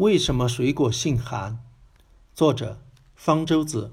[0.00, 1.58] 为什么水果性寒？
[2.34, 2.80] 作者
[3.14, 3.92] 方舟子。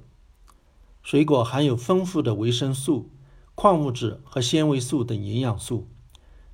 [1.03, 3.09] 水果含有丰富的维生素、
[3.55, 5.85] 矿物质和纤维素等营养素，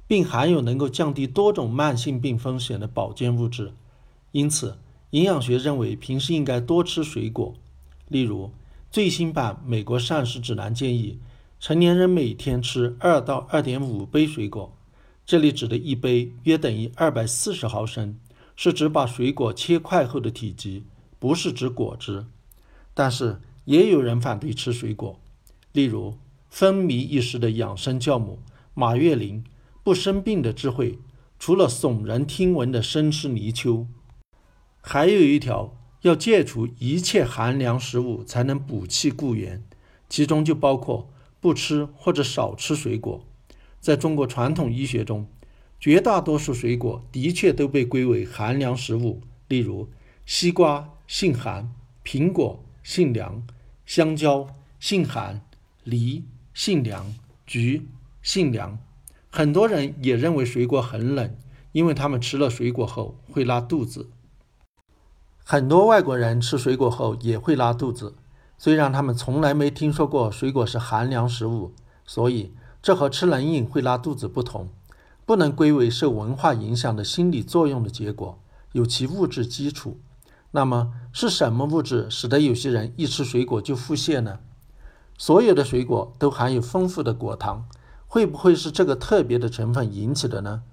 [0.07, 3.73] 并含有能够降低多种慢性病风险的保健物质。
[4.31, 4.79] 因此，
[5.11, 7.53] 营养学认为平时应该多吃水果。
[8.07, 8.49] 例如，
[8.89, 11.19] 最新版《美国膳食指南》建议，
[11.59, 14.75] 成年人每天吃二到二点五杯水果。
[15.27, 18.17] 这里指的一杯约等于二百四十毫升。
[18.55, 20.83] 是指把水果切块后的体积，
[21.19, 22.25] 不是指果汁。
[22.93, 25.19] 但是也有人反对吃水果，
[25.71, 26.17] 例如
[26.49, 28.39] 风靡一时的养生教母
[28.73, 29.43] 马月玲，
[29.83, 30.99] 不生病的智慧，
[31.39, 33.87] 除了耸人听闻的生吃泥鳅，
[34.81, 39.63] 还有一条要戒除一切寒凉食物才能补气固元，
[40.07, 41.09] 其中就包括
[41.39, 43.25] 不吃或者少吃水果。
[43.79, 45.27] 在中国传统医学中。
[45.83, 49.19] 绝大多数水果的确都被归为寒凉食物，
[49.49, 49.89] 例如
[50.25, 51.73] 西瓜性寒，
[52.05, 53.45] 苹果性凉，
[53.85, 54.47] 香蕉
[54.79, 55.41] 性寒，
[55.83, 56.23] 梨
[56.53, 57.13] 性凉，
[57.45, 57.89] 橘
[58.21, 58.79] 性凉。
[59.29, 61.35] 很多人也认为水果很冷，
[61.73, 64.09] 因为他们吃了水果后会拉肚子。
[65.43, 68.15] 很多外国人吃水果后也会拉肚子，
[68.57, 71.73] 虽然他们从来没听说过水果是寒凉食物，
[72.05, 74.69] 所以这和吃冷饮会拉肚子不同。
[75.25, 78.39] 不能归为受文化影响的心理作用的结果，
[78.73, 79.97] 有其物质基础。
[80.51, 84.39] 那么是什么物质使得有些人一吃水果就腹泻呢？
[85.17, 87.65] 所有的水果都含有丰富的果糖，
[88.07, 90.63] 会不会是这个特别的成分引起的呢？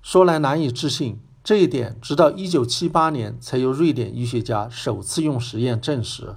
[0.00, 6.36] 说来难以置信，这一点直到1978年才由瑞典医学家首次用实验证实。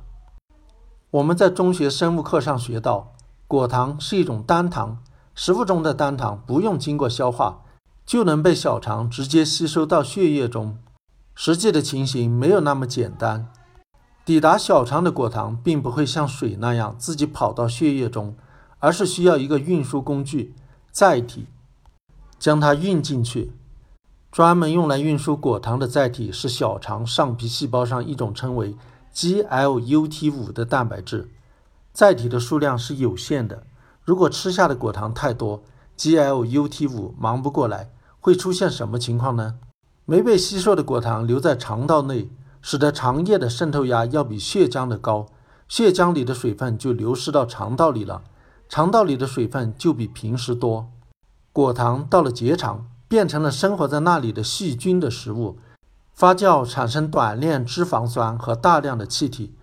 [1.12, 3.14] 我们在中学生物课上学到，
[3.48, 5.02] 果糖是一种单糖。
[5.34, 7.62] 食物中的单糖不用经过消化，
[8.06, 10.78] 就能被小肠直接吸收到血液中。
[11.34, 13.48] 实际的情形没有那么简单。
[14.24, 18.36] 抵达小肠的果糖并不会像水那样自己跑到血液中，
[18.80, 20.53] 而是需要一个运输工具——
[20.91, 21.47] 载体，
[22.38, 23.53] 将它运进去。
[24.31, 28.75] 专门用来运输果糖的载体是小肠上皮细胞上一种称为
[29.14, 31.30] GLUT5 的蛋白质。
[31.91, 33.64] 载体的数量是有限的。
[34.03, 35.62] 如果吃下的果糖太多
[35.97, 39.56] ，GLUT5 忙不过来，会出现什么情况呢？
[40.06, 42.29] 没被吸收的果糖留在肠道内，
[42.61, 45.28] 使得肠液的渗透压要比血浆的高，
[45.67, 48.23] 血浆里的水分就流失到肠道里了，
[48.67, 50.88] 肠道里的水分就比平时多。
[51.53, 55.59] 果糖到了结肠，变成了生活在那里的细菌的食物，
[56.13, 59.53] 发酵产生短链脂肪酸和大量的气体，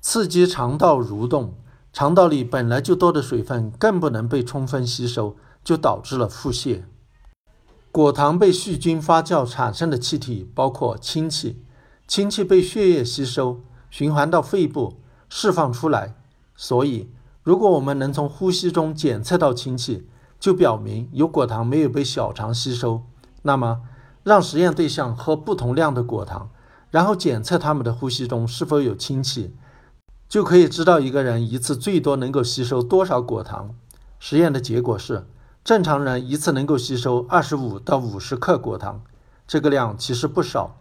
[0.00, 1.54] 刺激肠道蠕动。
[1.92, 6.82] 肠道里本来就多的水分更不能被充分吸收，就导致了腹泻。
[7.90, 11.64] 果糖被细菌发酵产生的气体包括氢气，
[12.06, 16.14] 氢气被血液吸收，循环到肺部释放出来。
[16.54, 17.10] 所以，
[17.42, 20.06] 如果我们能从呼吸中检测到氢气，
[20.38, 23.02] 就表明有果糖没有被小肠吸收。
[23.42, 23.80] 那么，
[24.22, 26.50] 让实验对象喝不同量的果糖，
[26.90, 29.56] 然后检测他们的呼吸中是否有氢气。
[30.30, 33.74] 就可以知道一个人一次最多能够吸收多少果糖。
[34.20, 35.26] 实验的结果是，
[35.64, 39.02] 正常人一次能够吸收二十五到五十克果糖，
[39.48, 40.76] 这个量其实不少。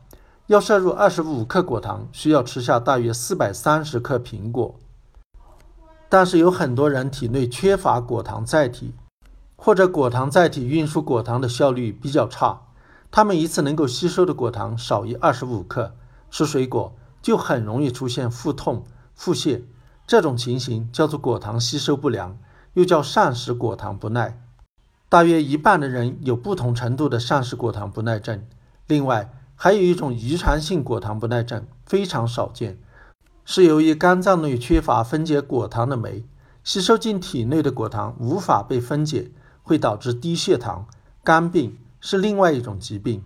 [0.46, 4.76] 要摄入二十五克果糖，需要吃下大约四百三十克苹果。
[6.10, 8.94] 但是有很多人体内缺乏果糖载体，
[9.56, 12.62] 或者果糖载体运输果糖的效率比较差，
[13.10, 15.96] 他们一次能够吸收的果糖少于二十五克，
[16.30, 16.94] 吃水果
[17.24, 18.84] 就很容易出现腹痛。
[19.20, 19.64] 腹泻
[20.08, 22.38] 这种情形叫做果糖吸收不良，
[22.72, 24.42] 又叫膳食果糖不耐。
[25.10, 28.48] 大约一半的人有不同程度的膳食果糖不耐症。
[28.88, 32.78] 另外，还有一种遗传性果糖不耐症，非常少见，
[33.44, 36.24] 是由于肝脏内缺乏分解果糖的酶，
[36.64, 39.32] 吸收进体内的果糖无法被分解，
[39.62, 40.88] 会导致低血糖。
[41.26, 43.22] 肝病是另外一种疾病。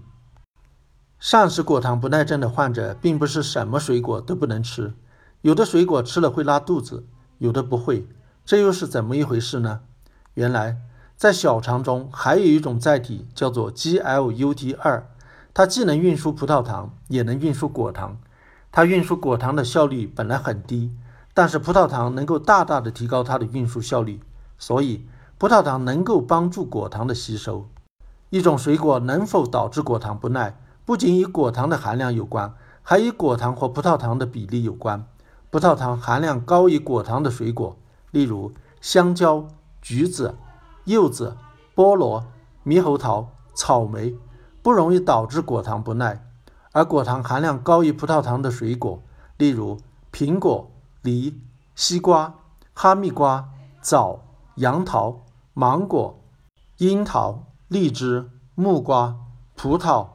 [1.19, 4.95] 膳食果糖不耐症的患者，并不是什么水果都不能吃。
[5.43, 7.03] 有的水果吃了会拉肚子，
[7.37, 8.07] 有的不会，
[8.45, 9.81] 这又是怎么一回事呢？
[10.35, 10.77] 原来
[11.17, 15.03] 在小肠中还有一种载体叫做 GLUT2，
[15.53, 18.17] 它既能运输葡萄糖，也能运输果糖。
[18.71, 20.93] 它运输果糖的效率本来很低，
[21.33, 24.21] 但是葡萄糖能够大大的提高它的运输效率，
[24.57, 25.05] 所以
[25.37, 27.67] 葡萄糖能够帮助果糖的吸收。
[28.29, 35.05] 一种水果能否导致果糖不耐，不仅与果糖的含量有关，还与果糖和葡萄糖的比例有关。
[35.53, 37.77] 葡萄糖含量高于果糖的水果，
[38.09, 38.51] 例如
[38.81, 39.47] 香蕉、
[39.83, 40.35] 橘子、
[40.85, 41.37] 柚子、
[41.75, 42.25] 菠萝、
[42.65, 44.17] 猕猴桃、草莓，
[44.63, 46.17] 不容易导致果糖不耐；
[46.71, 48.99] 而果糖含量高于葡萄糖的水果，
[49.37, 49.77] 例如
[50.11, 50.71] 苹果、
[51.03, 51.39] 梨、
[51.75, 52.33] 西瓜、
[52.73, 53.47] 哈密瓜、
[53.79, 54.21] 枣、
[54.55, 55.21] 杨桃、
[55.53, 56.19] 芒果、
[56.79, 59.15] 樱桃、荔枝、木瓜、
[59.55, 60.07] 葡萄，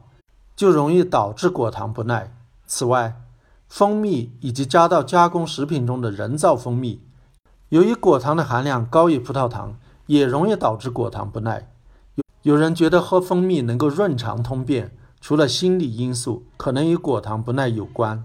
[0.57, 2.29] 就容易导致果糖不耐。
[2.67, 3.21] 此外，
[3.69, 7.01] 蜂蜜以及加到加工食品中的人造蜂蜜，
[7.69, 11.71] 由于果糖的含量高于葡萄糖，也容易导致果糖不耐。
[12.15, 14.95] 有有人觉得喝蜂蜜能够润肠通便。
[15.21, 18.23] 除了心理因素，可能与果糖不耐有关。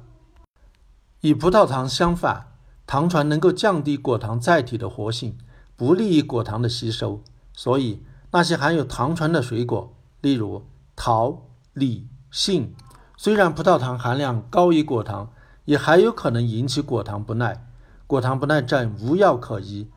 [1.22, 2.46] 与葡萄糖相反，
[2.86, 5.36] 糖醇能够降低果糖载体的活性，
[5.76, 7.20] 不利于果糖的吸收。
[7.52, 10.64] 所以，那些含有糖醇的水果，例如
[10.94, 11.42] 桃、
[11.72, 12.72] 李、杏，
[13.24, 15.32] 虽然葡萄糖含量高于果糖，
[15.64, 17.66] 也还有可能引起果糖不耐。
[18.06, 19.88] 果糖不耐症无药可医，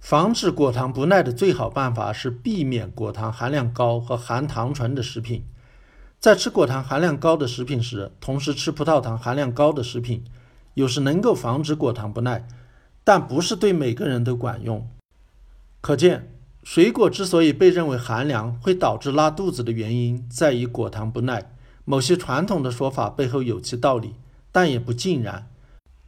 [0.00, 5.44] 防止果糖不耐的最好办法是避免果糖含量高和含糖醇的食品。
[6.18, 10.24] 在吃果糖含量高的食品时，同时吃葡萄糖含量高的食品，
[10.74, 12.48] 有时能够防止果糖不耐，
[13.04, 14.84] 但不是对每个人都管用。
[15.80, 21.52] 可见，水果之所以被认为寒凉会导致拉肚子的原因在于果糖不耐。
[21.86, 24.16] 某些传统的说法背后有其道理，
[24.50, 25.48] 但也不尽然。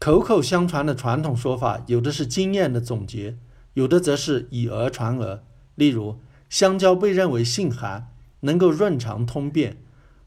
[0.00, 3.38] 口口相传的传统说法，有的是经验的总结，
[3.74, 5.42] 有的则是以讹传讹。
[5.76, 6.18] 例如，
[6.50, 8.08] 香蕉被认为性寒，
[8.40, 9.76] 能够润肠通便。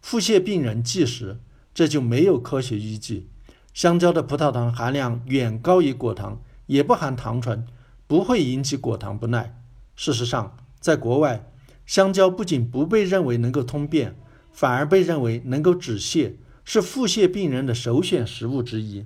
[0.01, 1.39] 腹泻病人忌食，
[1.73, 3.27] 这就没有科学依据。
[3.73, 7.67] 香蕉的葡萄糖含量远高于果糖，也不含糖醇，
[8.07, 9.57] 不会引起果糖不耐。
[9.95, 11.51] 事实上，在国外，
[11.85, 14.15] 香蕉不仅不被认为能够通便，
[14.51, 16.33] 反而被认为能够止泻，
[16.63, 19.05] 是腹泻病人的首选食物之一。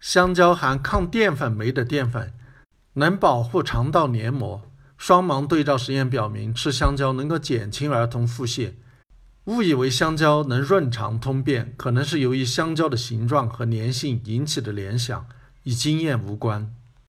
[0.00, 2.32] 香蕉含抗淀粉酶的淀粉，
[2.94, 4.62] 能保护肠道黏膜。
[4.96, 8.72] 双盲对照实验表明，吃香蕉能够减轻儿童腹泻。
[9.46, 15.26] 误以为香蕉能润肠通便，可能是由于香蕉的形状和粘性引起的联想，
[15.62, 16.74] 与经验无关。